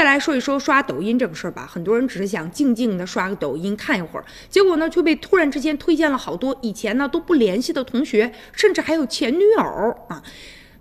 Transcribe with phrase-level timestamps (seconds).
[0.00, 9.62] 再来说一说刷抖音这个事儿吧，很多人只是想静静的刷个抖音看一会儿，结果呢却被突然之间推荐了好多以前呢都不联系的同学，甚至还有前女友
[10.08, 10.22] 啊。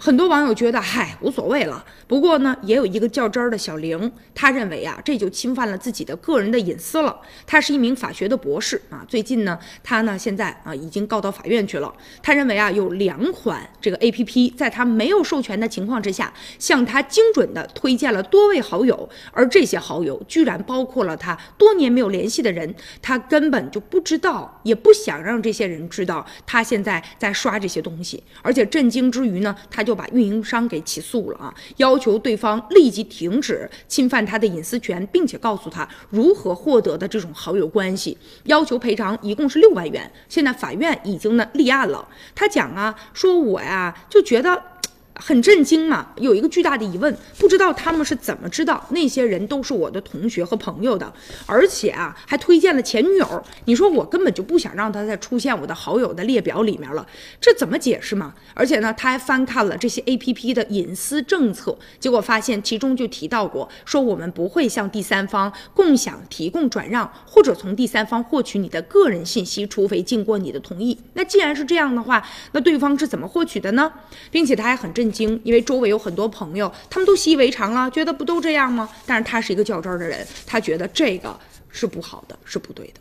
[0.01, 1.83] 很多网友觉得，嗨，无所谓了。
[2.07, 7.19] 不过呢，也有一个较真儿的小玲，他认为啊，这就侵犯了自己的个人的隐私了。
[7.45, 11.93] 他是一名法学的博士啊，最近呢，他呢现在啊已经告到法院去了。
[12.23, 28.23] 他认为啊，有两款这个 A P P 在他没有授权的情况之下，向他精准的推荐了多位好友，而这些好友居然包括了他多年没有联系的人，他根本就不知道，也不想让这些人知道他现在在刷这些东西。
[28.41, 40.11] 而且震惊之余呢，他就把运营商给起诉了啊，要求对方立即停止侵犯他的隐私权，并且告诉他如何获得的这种好友关系，要求赔偿一共是六万元。
[40.27, 42.07] 现在法院已经呢立案了。
[42.35, 44.61] 他讲啊，说我呀就觉得。
[45.19, 51.11] 很震惊嘛，有一个巨大的疑问，不知道他们是怎么知道那些人都是我的同学和朋友的，
[51.45, 53.43] 而且啊还推荐了前女友。
[53.65, 57.05] 你说我根本就不想让他再出现我的好友的列表里面了，
[57.41, 58.33] 这怎么解释嘛？
[58.53, 70.97] 而且呢，他还翻看了这些 A P P 的隐私政策，结果发现其中就提到过，说我们不会向第三方共享、提供、转让或者从第三方获取你的个人信息，除非经过你的同意。
[71.13, 73.91] 那既然是这样的话，那对方是怎么获取的呢？
[74.31, 78.89] 并且他还很震惊，因为周围有很多朋友，他们都习以为常了，觉得不都这样吗？
[79.05, 81.37] 但是他是一个较真儿的人，他觉得这个
[81.69, 82.93] 是不好的，是不对的。